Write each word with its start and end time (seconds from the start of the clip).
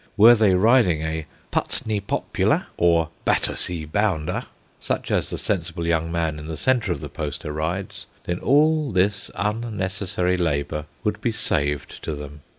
Were 0.17 0.33
they 0.33 0.55
riding 0.55 1.03
a 1.03 1.27
"Putney 1.51 1.99
Popular" 1.99 2.65
or 2.75 3.09
"Battersea 3.23 3.85
Bounder," 3.85 4.45
such 4.79 5.11
as 5.11 5.29
the 5.29 5.37
sensible 5.37 5.85
young 5.85 6.11
man 6.11 6.39
in 6.39 6.47
the 6.47 6.57
centre 6.57 6.91
of 6.91 7.01
the 7.01 7.07
poster 7.07 7.51
rides, 7.51 8.07
then 8.23 8.39
all 8.39 8.91
this 8.91 9.29
unnecessary 9.35 10.37
labour 10.37 10.85
would 11.03 11.21
be 11.21 11.31
saved 11.31 12.01
to 12.03 12.15
them. 12.15 12.41